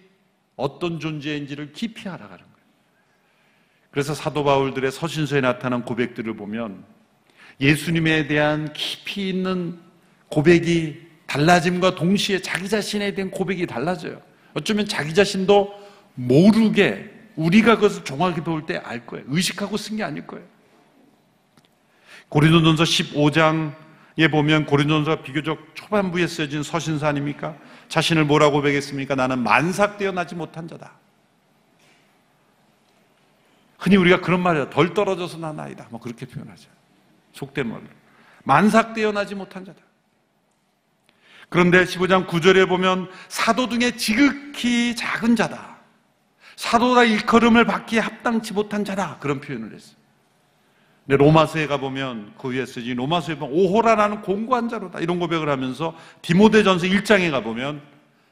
어떤 0.55 1.01
존재인지를 1.01 1.73
깊이 1.73 2.07
알아가는 2.07 2.37
거예요. 2.37 2.54
그래서 3.95 4.13
사도 4.13 4.43
바울들의 4.43 4.91
서신서에 4.91 5.39
나타난 5.39 5.85
고백들을 5.85 6.35
보면 6.35 6.83
예수님에 7.61 8.27
대한 8.27 8.73
깊이 8.73 9.29
있는 9.29 9.79
고백이 10.27 11.01
달라짐과 11.27 11.95
동시에 11.95 12.41
자기 12.41 12.67
자신에 12.67 13.13
대한 13.13 13.31
고백이 13.31 13.65
달라져요. 13.67 14.21
어쩌면 14.53 14.85
자기 14.85 15.13
자신도 15.13 15.73
모르게 16.15 17.09
우리가 17.37 17.75
그것을 17.75 18.03
정확히 18.03 18.43
배울 18.43 18.65
때 18.65 18.81
알 18.83 19.05
거예요. 19.05 19.23
의식하고 19.29 19.77
쓴 19.77 19.95
게 19.95 20.03
아닐 20.03 20.27
거예요. 20.27 20.45
고린도전서 22.27 22.83
15장에 22.83 24.29
보면 24.29 24.65
고린도전서 24.65 25.21
비교적 25.23 25.73
초반부에 25.73 26.27
쓰여진 26.27 26.63
서신서 26.63 27.07
아닙니까? 27.07 27.55
자신을 27.87 28.25
뭐라고 28.25 28.57
고백했습니까? 28.57 29.15
나는 29.15 29.39
만삭되어 29.39 30.11
나지 30.11 30.35
못한 30.35 30.67
자다. 30.67 31.04
흔히 33.85 33.97
우리가 33.97 34.19
그런 34.19 34.41
말이야. 34.41 34.71
덜 34.71 34.95
떨어져서 34.95 35.37
난 35.37 35.59
아이다. 35.59 35.85
뭐 35.91 35.99
그렇게 35.99 36.25
표현하죠. 36.25 36.67
속된 37.33 37.67
말로. 37.67 37.83
만삭되어 38.43 39.11
나지 39.11 39.35
못한 39.35 39.63
자다. 39.63 39.79
그런데 41.49 41.83
15장 41.83 42.25
9절에 42.25 42.67
보면 42.67 43.11
사도 43.27 43.69
중에 43.69 43.95
지극히 43.95 44.95
작은 44.95 45.35
자다. 45.35 45.75
사도가 46.55 47.03
일컬음을 47.03 47.65
받기에 47.65 47.99
합당치 47.99 48.53
못한 48.53 48.83
자다. 48.83 49.19
그런 49.19 49.39
표현을 49.39 49.75
했어요. 49.75 49.95
근데 51.05 51.23
로마서에 51.23 51.67
가보면 51.67 52.33
그 52.39 52.49
위에 52.49 52.65
쓰지 52.65 52.95
로마서에 52.95 53.37
보면 53.37 53.55
오호라라는 53.55 54.23
공고한 54.23 54.67
자로다. 54.67 54.99
이런 54.99 55.19
고백을 55.19 55.47
하면서 55.47 55.95
디모데전서 56.23 56.87
1장에 56.87 57.29
가보면 57.29 57.83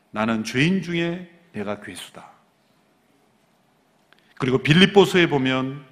나는 0.10 0.44
죄인 0.44 0.82
중에 0.82 1.30
내가 1.52 1.80
괴수다. 1.80 2.33
그리고 4.44 4.58
빌립보서에 4.58 5.28
보면 5.28 5.86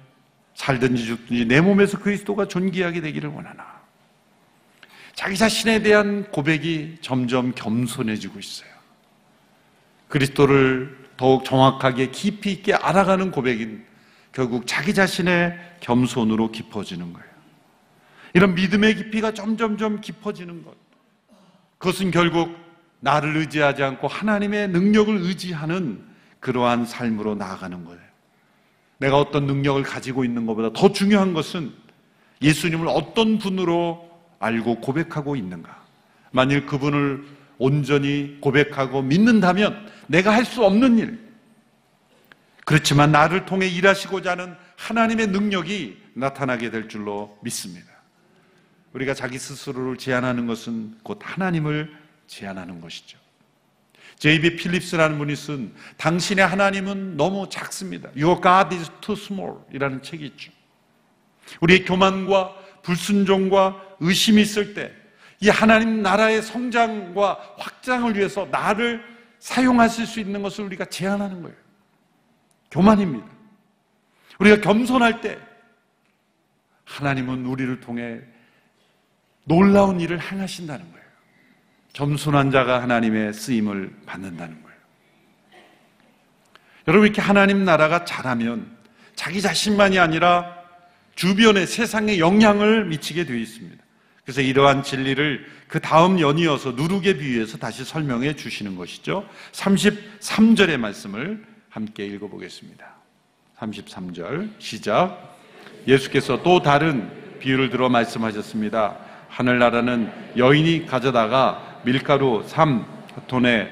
살든지 0.52 1.06
죽든지 1.06 1.46
내 1.46 1.62
몸에서 1.62 1.98
그리스도가 1.98 2.48
존귀하게 2.48 3.00
되기를 3.00 3.30
원하나. 3.30 3.80
자기 5.14 5.38
자신에 5.38 5.82
대한 5.82 6.30
고백이 6.30 6.98
점점 7.00 7.54
겸손해지고 7.54 8.38
있어요. 8.38 8.68
그리스도를 10.08 10.94
더욱 11.16 11.46
정확하게 11.46 12.10
깊이 12.10 12.52
있게 12.52 12.74
알아가는 12.74 13.30
고백인 13.30 13.86
결국 14.32 14.66
자기 14.66 14.92
자신의 14.92 15.58
겸손으로 15.80 16.52
깊어지는 16.52 17.14
거예요. 17.14 17.28
이런 18.34 18.54
믿음의 18.54 18.96
깊이가 18.96 19.32
점점점 19.32 20.02
깊어지는 20.02 20.62
것. 20.62 20.74
그것은 21.78 22.10
결국 22.10 22.54
나를 23.00 23.34
의지하지 23.38 23.82
않고 23.82 24.08
하나님의 24.08 24.68
능력을 24.68 25.16
의지하는 25.22 26.04
그러한 26.40 26.84
삶으로 26.84 27.34
나아가는 27.34 27.82
거예요. 27.86 28.11
내가 29.02 29.18
어떤 29.18 29.46
능력을 29.46 29.82
가지고 29.82 30.24
있는 30.24 30.46
것보다 30.46 30.72
더 30.72 30.92
중요한 30.92 31.34
것은 31.34 31.72
예수님을 32.40 32.86
어떤 32.86 33.38
분으로 33.38 34.08
알고 34.38 34.80
고백하고 34.80 35.34
있는가. 35.34 35.82
만일 36.30 36.66
그분을 36.66 37.24
온전히 37.58 38.38
고백하고 38.40 39.02
믿는다면 39.02 39.88
내가 40.06 40.32
할 40.32 40.44
수 40.44 40.64
없는 40.64 40.98
일. 40.98 41.18
그렇지만 42.64 43.10
나를 43.10 43.44
통해 43.44 43.66
일하시고자 43.66 44.32
하는 44.32 44.54
하나님의 44.76 45.28
능력이 45.28 45.98
나타나게 46.14 46.70
될 46.70 46.88
줄로 46.88 47.36
믿습니다. 47.42 47.90
우리가 48.92 49.14
자기 49.14 49.36
스스로를 49.36 49.96
제한하는 49.96 50.46
것은 50.46 50.98
곧 51.02 51.18
하나님을 51.22 51.92
제한하는 52.28 52.80
것이죠. 52.80 53.18
제이비 54.22 54.56
필립스라는 54.56 55.18
분이 55.18 55.34
쓴 55.34 55.74
당신의 55.96 56.46
하나님은 56.46 57.16
너무 57.16 57.48
작습니다. 57.48 58.08
Your 58.16 58.40
God 58.40 58.74
is 58.74 58.90
too 59.00 59.16
small 59.18 59.56
이라는 59.72 60.02
책이 60.02 60.24
있죠. 60.26 60.52
우리의 61.60 61.84
교만과 61.84 62.54
불순종과 62.82 63.96
의심이 64.00 64.42
있을 64.42 64.74
때 64.74 65.02
이 65.42 65.48
하나님 65.48 66.02
나라의 66.02 66.40
성장과 66.40 67.56
확장을 67.58 68.16
위해서 68.16 68.46
나를 68.46 69.02
사용하실 69.40 70.06
수 70.06 70.20
있는 70.20 70.40
것을 70.40 70.64
우리가 70.64 70.84
제한하는 70.84 71.42
거예요. 71.42 71.56
교만입니다. 72.70 73.26
우리가 74.38 74.60
겸손할 74.60 75.20
때 75.20 75.36
하나님은 76.84 77.44
우리를 77.44 77.80
통해 77.80 78.20
놀라운 79.42 79.98
일을 79.98 80.20
행하신다는 80.20 80.92
거예요. 80.92 81.01
겸손한 81.92 82.50
자가 82.50 82.82
하나님의 82.82 83.32
쓰임을 83.34 83.92
받는다는 84.06 84.62
거예요. 84.62 84.78
여러분 86.88 87.06
이렇게 87.06 87.20
하나님 87.20 87.64
나라가 87.64 88.04
자라면 88.04 88.66
자기 89.14 89.40
자신만이 89.40 89.98
아니라 89.98 90.62
주변의 91.14 91.66
세상에 91.66 92.18
영향을 92.18 92.86
미치게 92.86 93.26
되어 93.26 93.36
있습니다. 93.36 93.82
그래서 94.24 94.40
이러한 94.40 94.82
진리를 94.82 95.46
그 95.68 95.80
다음 95.80 96.20
연이어서 96.20 96.72
누룩에 96.72 97.18
비유해서 97.18 97.58
다시 97.58 97.84
설명해 97.84 98.36
주시는 98.36 98.76
것이죠. 98.76 99.28
33절의 99.52 100.78
말씀을 100.78 101.44
함께 101.68 102.06
읽어보겠습니다. 102.06 102.86
33절 103.58 104.50
시작. 104.58 105.38
예수께서 105.86 106.42
또 106.42 106.62
다른 106.62 107.10
비유를 107.40 107.70
들어 107.70 107.88
말씀하셨습니다. 107.88 108.96
하늘나라는 109.28 110.12
여인이 110.36 110.86
가져다가 110.86 111.71
밀가루 111.84 112.44
3톤에 112.46 113.68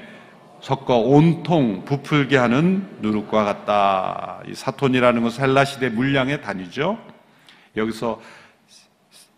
섞어 0.61 0.97
온통 0.97 1.85
부풀게 1.85 2.37
하는 2.37 2.87
누룩과 3.01 3.43
같다. 3.43 4.41
이 4.47 4.53
사톤이라는 4.53 5.23
것은 5.23 5.43
헬라 5.43 5.65
시대 5.65 5.89
물량의 5.89 6.41
단위죠. 6.41 6.99
여기서 7.75 8.21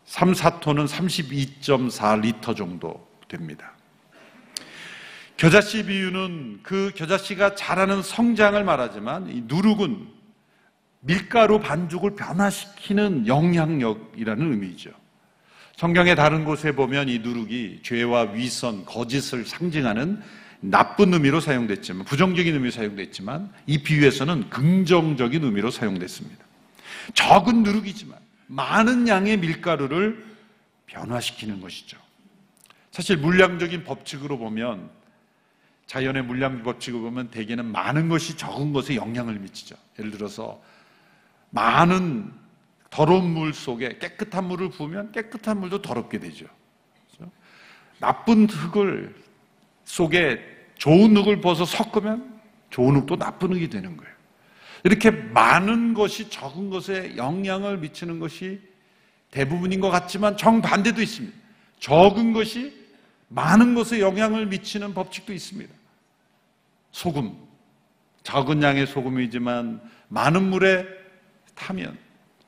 3, 0.06 0.34
4톤은 0.34 0.88
32.4리터 0.88 2.56
정도 2.56 3.08
됩니다. 3.28 3.72
겨자씨 5.38 5.86
비유는 5.86 6.60
그 6.62 6.92
겨자씨가 6.96 7.56
자라는 7.56 8.02
성장을 8.02 8.62
말하지만 8.64 9.30
이 9.30 9.44
누룩은 9.46 10.08
밀가루 11.00 11.60
반죽을 11.60 12.16
변화시키는 12.16 13.28
영향력이라는 13.28 14.52
의미죠. 14.52 14.92
성경의 15.78 16.16
다른 16.16 16.46
곳에 16.46 16.72
보면 16.72 17.10
이 17.10 17.20
누룩이 17.20 17.82
죄와 17.82 18.32
위선, 18.34 18.86
거짓을 18.86 19.46
상징하는 19.46 20.22
나쁜 20.60 21.14
의미로 21.14 21.42
사용됐지만 21.42 22.06
부정적인 22.06 22.54
의미로 22.54 22.72
사용됐지만 22.72 23.52
이 23.68 23.80
비유에서는 23.80 24.50
긍정적인 24.50 25.44
의미로 25.44 25.72
사용됐습니다. 25.72 26.46
적은 27.14 27.64
누룩이지만 27.64 28.18
많은 28.48 29.08
양의 29.08 29.38
밀가루를 29.38 30.24
변화시키는 30.86 31.60
것이죠. 31.60 31.98
사실 32.92 33.18
물량적인 33.18 33.84
법칙으로 33.84 34.38
보면 34.38 34.90
자연의 35.88 36.24
물량 36.24 36.64
법칙을 36.64 37.02
보면 37.02 37.30
대개는 37.32 37.66
많은 37.66 38.08
것이 38.08 38.38
적은 38.38 38.72
것에 38.72 38.96
영향을 38.96 39.40
미치죠. 39.40 39.76
예를 40.00 40.12
들어서 40.12 40.62
많은 41.50 42.32
더러운 42.94 43.32
물 43.32 43.56
속에 43.56 43.98
깨끗한 43.98 44.48
물을 44.48 44.70
부으면 44.70 45.12
깨끗한 45.14 45.60
물도 45.60 45.82
더럽게 45.82 46.20
되죠. 46.20 46.46
그렇죠? 47.08 47.32
나쁜 47.98 48.48
흙을 48.48 49.16
속에 49.84 50.40
좋은 50.78 51.18
흙을 51.18 51.42
벗어 51.42 51.66
섞으면 51.66 52.40
좋은 52.70 52.98
흙도 52.98 53.18
나쁜 53.18 53.52
흙이 53.52 53.72
되는 53.72 53.98
거예요. 53.98 54.14
이렇게 54.84 55.10
많은 55.10 55.96
것이 55.96 56.30
적은 56.30 56.70
것에 56.70 57.18
영향을 57.18 57.80
미치는 57.80 58.20
것이 58.20 58.62
대부분인 59.32 59.80
것 59.80 59.90
같지만 59.90 60.38
정반대도 60.38 61.02
있습니다. 61.02 61.36
적은 61.80 62.32
것이 62.32 62.80
많은 63.30 63.74
것에 63.74 64.02
영향을 64.02 64.46
미치는 64.46 64.94
법칙도 64.94 65.34
있습니다. 65.34 65.74
소금. 66.92 67.36
적은 68.22 68.62
양의 68.62 68.86
소금이지만 68.86 69.82
많은 70.10 70.44
물에 70.44 70.86
타면 71.56 71.98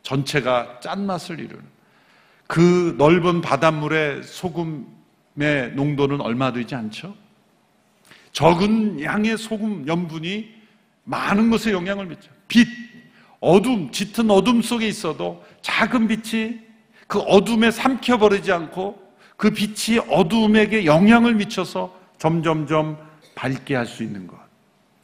전체가 0.05 0.79
짠맛을 0.81 1.39
이루는 1.39 1.63
그 2.47 2.95
넓은 2.97 3.41
바닷물에 3.41 4.21
소금의 4.21 5.71
농도는 5.73 6.21
얼마 6.21 6.53
되지 6.53 6.75
않죠? 6.75 7.15
적은 8.31 9.01
양의 9.01 9.37
소금 9.37 9.87
염분이 9.87 10.53
많은 11.05 11.49
것에 11.49 11.71
영향을 11.71 12.05
미쳐. 12.05 12.29
빛, 12.47 12.67
어둠, 13.39 13.91
짙은 13.91 14.29
어둠 14.29 14.61
속에 14.61 14.87
있어도 14.87 15.43
작은 15.61 16.07
빛이 16.07 16.59
그 17.07 17.19
어둠에 17.19 17.71
삼켜버리지 17.71 18.51
않고 18.51 19.01
그 19.37 19.49
빛이 19.51 19.99
어둠에게 20.09 20.85
영향을 20.85 21.33
미쳐서 21.35 21.93
점점점 22.19 22.97
밝게 23.33 23.75
할 23.75 23.87
수 23.87 24.03
있는 24.03 24.27
것. 24.27 24.37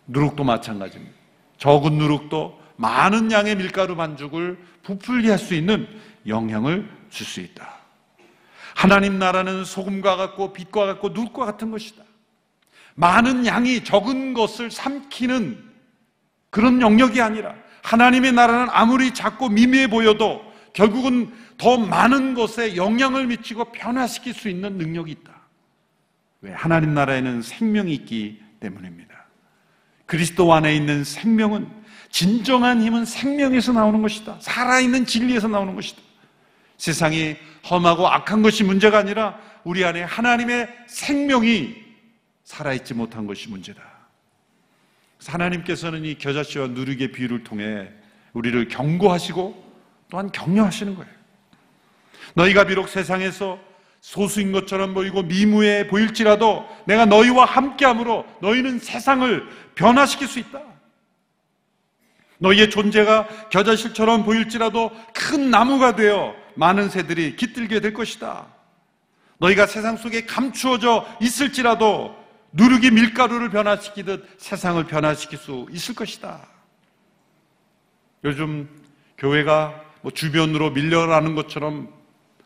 누룩도 0.07 0.43
마찬가지입니다. 0.43 1.15
적은 1.57 1.97
누룩도 1.97 2.59
많은 2.75 3.31
양의 3.31 3.55
밀가루 3.55 3.95
반죽을 3.95 4.57
부풀게 4.83 5.29
할 5.29 5.37
수 5.39 5.53
있는 5.53 5.87
영향을 6.27 6.89
줄 7.09 7.25
수 7.25 7.41
있다. 7.41 7.81
하나님 8.75 9.19
나라는 9.19 9.65
소금과 9.65 10.15
같고 10.15 10.53
빛과 10.53 10.85
같고 10.85 11.09
누룩과 11.09 11.45
같은 11.45 11.71
것이다. 11.71 12.03
많은 12.95 13.45
양이 13.45 13.83
적은 13.83 14.33
것을 14.33 14.71
삼키는 14.71 15.71
그런 16.49 16.81
영역이 16.81 17.21
아니라 17.21 17.55
하나님의 17.83 18.31
나라는 18.33 18.67
아무리 18.71 19.13
작고 19.13 19.49
미미해 19.49 19.87
보여도 19.87 20.43
결국은 20.73 21.33
더 21.57 21.77
많은 21.77 22.33
것에 22.33 22.75
영향을 22.75 23.27
미치고 23.27 23.71
변화시킬 23.71 24.33
수 24.33 24.49
있는 24.49 24.77
능력이 24.77 25.11
있다. 25.11 25.31
왜? 26.41 26.51
하나님 26.53 26.93
나라에는 26.93 27.41
생명이 27.41 27.93
있기 27.93 28.41
때문입니다. 28.59 29.25
그리스도 30.05 30.53
안에 30.53 30.75
있는 30.75 31.03
생명은 31.03 31.69
진정한 32.11 32.81
힘은 32.81 33.05
생명에서 33.05 33.71
나오는 33.71 34.01
것이다. 34.01 34.37
살아있는 34.39 35.05
진리에서 35.05 35.47
나오는 35.47 35.73
것이다. 35.75 36.01
세상이 36.77 37.35
험하고 37.69 38.07
악한 38.07 38.41
것이 38.41 38.63
문제가 38.63 38.99
아니라 38.99 39.39
우리 39.63 39.85
안에 39.85 40.03
하나님의 40.03 40.67
생명이 40.87 41.75
살아있지 42.43 42.93
못한 42.93 43.27
것이 43.27 43.49
문제다. 43.49 43.81
하나님께서는 45.25 46.03
이 46.03 46.17
겨자씨와 46.17 46.67
누룩의 46.67 47.11
비유를 47.11 47.43
통해 47.43 47.89
우리를 48.33 48.67
경고하시고 48.67 49.71
또한 50.09 50.31
격려하시는 50.31 50.95
거예요. 50.95 51.11
너희가 52.33 52.65
비록 52.65 52.89
세상에서 52.89 53.59
소수인 54.01 54.51
것처럼 54.51 54.93
보이고 54.93 55.21
미무해 55.21 55.87
보일지라도 55.87 56.67
내가 56.85 57.05
너희와 57.05 57.45
함께함으로 57.45 58.25
너희는 58.41 58.79
세상을 58.79 59.47
변화시킬 59.75 60.27
수 60.27 60.39
있다. 60.39 60.70
너희의 62.41 62.69
존재가 62.71 63.49
겨자실처럼 63.49 64.23
보일지라도 64.23 64.91
큰 65.13 65.51
나무가 65.51 65.95
되어 65.95 66.35
많은 66.55 66.89
새들이 66.89 67.35
깃들게 67.35 67.79
될 67.79 67.93
것이다. 67.93 68.47
너희가 69.37 69.67
세상 69.67 69.95
속에 69.95 70.25
감추어져 70.25 71.07
있을지라도 71.21 72.15
누룩이 72.53 72.91
밀가루를 72.91 73.49
변화시키듯 73.49 74.37
세상을 74.37 74.83
변화시킬 74.85 75.37
수 75.37 75.67
있을 75.71 75.95
것이다. 75.95 76.47
요즘 78.23 78.67
교회가 79.17 79.79
뭐 80.01 80.11
주변으로 80.11 80.71
밀려나는 80.71 81.35
것처럼 81.35 81.89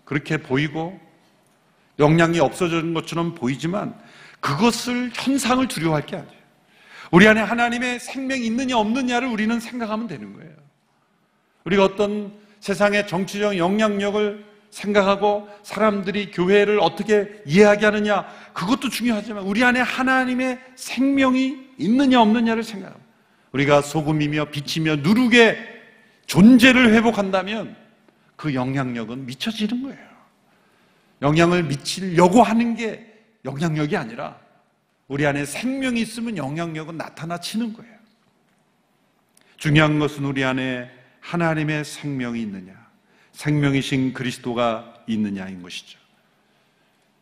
그렇게 0.03 0.37
보이고 0.37 0.99
영향이 1.99 2.39
없어지는 2.39 2.93
것처럼 2.93 3.33
보이지만 3.33 3.97
그것을 4.41 5.11
현상을 5.13 5.65
두려워할 5.69 6.05
게 6.05 6.17
아니에요. 6.17 6.34
우리 7.11 7.27
안에 7.27 7.41
하나님의 7.41 7.99
생명이 7.99 8.45
있느냐 8.45 8.77
없느냐를 8.77 9.27
우리는 9.27 9.59
생각하면 9.59 10.07
되는 10.07 10.33
거예요. 10.33 10.51
우리가 11.65 11.83
어떤 11.83 12.33
세상의 12.59 13.07
정치적 13.07 13.57
영향력을 13.57 14.45
생각하고 14.71 15.47
사람들이 15.63 16.31
교회를 16.31 16.79
어떻게 16.79 17.41
이해하게 17.45 17.85
하느냐 17.85 18.25
그것도 18.53 18.89
중요하지만 18.89 19.43
우리 19.43 19.63
안에 19.63 19.79
하나님의 19.79 20.59
생명이 20.75 21.57
있느냐 21.77 22.21
없느냐를 22.21 22.63
생각합니다. 22.63 23.05
우리가 23.53 23.81
소금이며 23.81 24.45
빛이며 24.45 24.97
누룩의 24.97 25.57
존재를 26.25 26.93
회복한다면 26.93 27.75
그 28.35 28.53
영향력은 28.53 29.25
미쳐지는 29.25 29.83
거예요. 29.83 30.05
영향을 31.21 31.63
미치려고 31.63 32.43
하는 32.43 32.75
게 32.75 33.13
영향력이 33.45 33.95
아니라 33.95 34.37
우리 35.07 35.25
안에 35.25 35.45
생명이 35.45 36.01
있으면 36.01 36.37
영향력은 36.37 36.97
나타나치는 36.97 37.73
거예요. 37.73 37.95
중요한 39.57 39.99
것은 39.99 40.25
우리 40.25 40.43
안에 40.43 40.89
하나님의 41.19 41.85
생명이 41.85 42.41
있느냐. 42.41 42.73
생명이신 43.31 44.13
그리스도가 44.13 45.03
있느냐인 45.07 45.61
것이죠. 45.61 45.99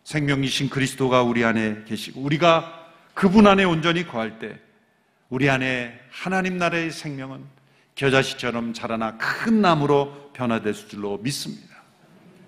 생명이신 0.03 0.69
그리스도가 0.69 1.23
우리 1.23 1.43
안에 1.43 1.83
계시고 1.85 2.21
우리가 2.21 2.91
그분 3.13 3.47
안에 3.47 3.63
온전히 3.63 4.05
거할 4.05 4.39
때 4.39 4.59
우리 5.29 5.49
안에 5.49 5.99
하나님 6.09 6.57
나라의 6.57 6.91
생명은 6.91 7.43
겨자씨처럼 7.95 8.73
자라나 8.73 9.17
큰 9.17 9.61
나무로 9.61 10.31
변화될 10.33 10.73
줄로 10.73 11.17
믿습니다. 11.19 11.83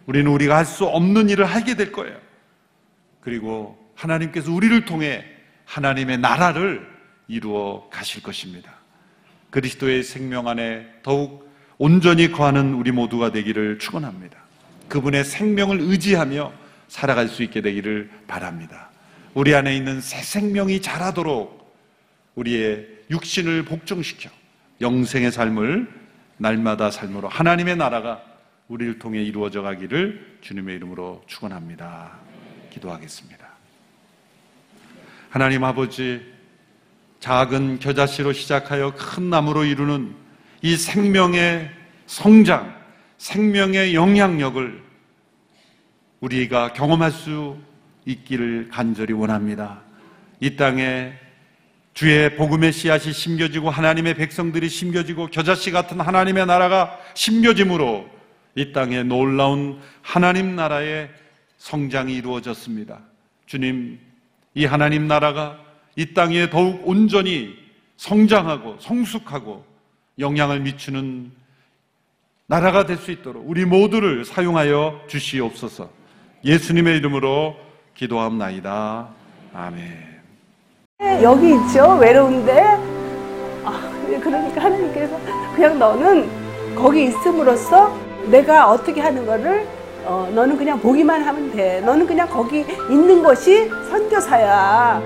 우리는 0.05 0.29
우리가 0.29 0.57
할 0.57 0.65
수 0.65 0.85
없는 0.85 1.29
일을 1.29 1.45
하게 1.45 1.75
될 1.75 1.91
거예요. 1.91 2.19
그리고 3.21 3.84
하나님께서 3.95 4.51
우리를 4.51 4.85
통해 4.85 5.25
하나님의 5.65 6.19
나라를 6.19 6.87
이루어 7.27 7.89
가실 7.89 8.21
것입니다. 8.21 8.73
그리스도의 9.49 10.03
생명 10.03 10.47
안에 10.47 10.85
더욱 11.01 11.49
온전히 11.77 12.31
거하는 12.31 12.73
우리 12.73 12.91
모두가 12.91 13.31
되기를 13.31 13.79
축원합니다. 13.79 14.37
그분의 14.89 15.23
생명을 15.23 15.79
의지하며 15.81 16.53
살아갈 16.87 17.27
수 17.27 17.43
있게 17.43 17.61
되기를 17.61 18.09
바랍니다. 18.27 18.89
우리 19.33 19.55
안에 19.55 19.75
있는 19.75 20.01
새 20.01 20.21
생명이 20.21 20.81
자라도록 20.81 21.75
우리의 22.35 22.87
육신을 23.09 23.65
복종시켜 23.65 24.29
영생의 24.81 25.31
삶을 25.31 25.89
날마다 26.37 26.91
삶으로 26.91 27.27
하나님의 27.27 27.77
나라가 27.77 28.23
우리를 28.67 28.99
통해 28.99 29.21
이루어져 29.23 29.61
가기를 29.61 30.39
주님의 30.41 30.75
이름으로 30.77 31.23
축원합니다. 31.27 32.17
기도하겠습니다. 32.71 33.44
하나님 35.35 35.65
아버지 35.65 36.21
작은 37.19 37.79
겨자씨로 37.79 38.31
시작하여 38.31 38.93
큰 38.95 39.29
나무로 39.29 39.65
이루는 39.65 40.15
이 40.61 40.77
생명의 40.77 41.69
성장, 42.05 42.73
생명의 43.17 43.95
영향력을 43.95 44.81
우리가 46.21 46.71
경험할 46.71 47.11
수 47.11 47.57
있기를 48.05 48.69
간절히 48.71 49.11
원합니다. 49.11 49.81
이 50.39 50.55
땅에 50.55 51.11
주의 51.93 52.33
복음의 52.37 52.71
씨앗이 52.71 53.11
심겨지고 53.11 53.69
하나님의 53.69 54.13
백성들이 54.13 54.69
심겨지고 54.69 55.27
겨자씨 55.27 55.71
같은 55.71 55.99
하나님의 55.99 56.45
나라가 56.45 56.97
심겨짐으로 57.13 58.09
이 58.55 58.71
땅에 58.71 59.03
놀라운 59.03 59.81
하나님 60.01 60.55
나라의 60.55 61.09
성장이 61.57 62.13
이루어졌습니다. 62.13 63.01
주님, 63.47 63.99
이 64.55 64.65
하나님 64.65 65.07
나라가 65.07 65.57
이 65.95 66.13
땅에 66.13 66.49
더욱 66.49 66.81
온전히 66.87 67.55
성장하고 67.97 68.77
성숙하고 68.79 69.65
영향을 70.17 70.61
미치는 70.61 71.31
나라가 72.47 72.85
될 72.85 72.97
수 72.97 73.11
있도록 73.11 73.43
우리 73.47 73.65
모두를 73.65 74.23
사용하여 74.23 75.01
주시옵소서. 75.07 75.89
예수님의 76.43 76.97
이름으로 76.97 77.55
기도합나이다. 77.95 79.07
아멘. 79.53 80.05
여기 81.21 81.53
있죠 81.55 81.97
외로운데 81.99 82.61
아, 83.65 83.91
그러니까 84.23 84.63
하나님께서 84.63 85.19
그냥 85.55 85.77
너는 85.79 86.75
거기 86.75 87.05
있음으로써 87.05 87.97
내가 88.29 88.69
어떻게 88.69 89.01
하는 89.01 89.25
거를 89.25 89.67
어, 90.05 90.29
너는 90.33 90.57
그냥 90.57 90.79
보기만 90.79 91.21
하면 91.21 91.51
돼 91.51 91.81
너는 91.81 92.05
그냥 92.05 92.27
거기 92.29 92.65
있는 92.89 93.23
것이 93.23 93.69
선교사야 93.89 95.01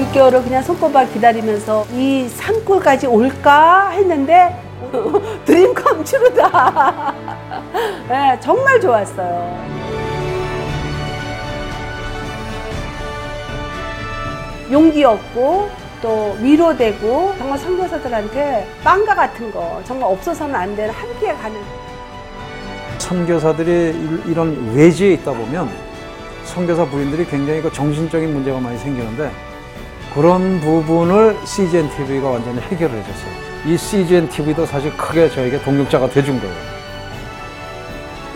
육개월을 0.00 0.42
그냥 0.42 0.62
손꼽아 0.62 1.06
기다리면서 1.06 1.86
이 1.92 2.28
산골까지 2.28 3.06
올까 3.06 3.90
했는데 3.90 4.60
드림 5.44 5.74
컴츄르다. 5.74 7.14
네, 8.08 8.38
정말 8.40 8.80
좋았어요. 8.80 9.83
용기였고 14.70 15.70
또 16.02 16.36
위로되고 16.40 17.34
정말 17.38 17.58
선교사들한테 17.58 18.66
빵과 18.84 19.14
같은 19.14 19.50
거 19.52 19.80
정말 19.86 20.10
없어서는 20.10 20.54
안 20.54 20.76
되는 20.76 20.92
함께 20.92 21.32
가는. 21.34 21.60
선교사들이 22.98 23.70
일- 23.70 24.22
이런 24.26 24.74
외지에 24.74 25.12
있다 25.14 25.32
보면 25.32 25.68
선교사 26.44 26.84
부인들이 26.86 27.26
굉장히 27.26 27.60
그 27.62 27.72
정신적인 27.72 28.32
문제가 28.32 28.58
많이 28.60 28.78
생기는데 28.78 29.30
그런 30.14 30.60
부분을 30.60 31.36
CGN 31.44 31.90
TV가 31.90 32.28
완전히 32.30 32.60
해결을 32.60 32.96
해줬어요. 32.96 33.32
이 33.66 33.76
CGN 33.76 34.28
TV도 34.28 34.64
사실 34.66 34.94
크게 34.96 35.28
저에게 35.30 35.60
동력자가 35.62 36.08
돼준 36.10 36.38
거예요. 36.40 36.54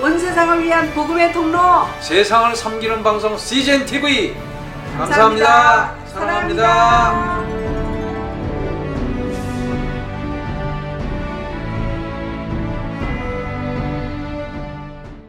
온 0.00 0.18
세상을 0.18 0.64
위한 0.64 0.90
복음의 0.94 1.32
통로! 1.32 1.58
세상을 2.00 2.54
섬기는 2.56 3.02
방송 3.02 3.36
CGN 3.36 3.84
TV 3.84 4.34
감사 4.96 5.94
합니다. 6.14 6.20
사랑합니다. 6.20 7.57